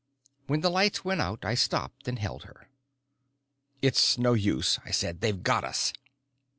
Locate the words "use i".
4.33-4.89